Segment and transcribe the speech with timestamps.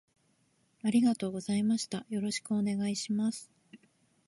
[0.81, 3.51] ありがとうございましたよろしくお願いします